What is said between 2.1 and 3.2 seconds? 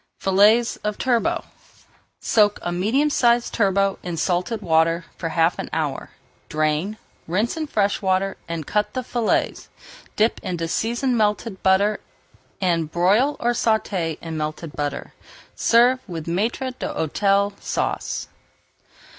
Soak a medium